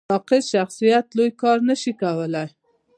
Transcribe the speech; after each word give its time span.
ناقص 0.11 0.43
شخصیت 0.55 1.05
لوی 1.17 1.31
کار 1.41 1.57
نه 1.69 1.75
شي 1.81 1.91
کولی. 2.01 2.45